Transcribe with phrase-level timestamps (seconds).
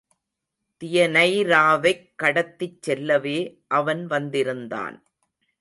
[0.81, 3.37] தியனைராவைக் கடத்திச் செல்லவே
[3.67, 4.97] அவன் வந்திருந்தான்.